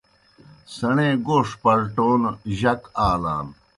سیْݨے 0.73 1.09
گوݜ 1.25 1.47
پلٹون 1.61 2.21
جک 2.59 2.81
آلان۔ 3.07 3.47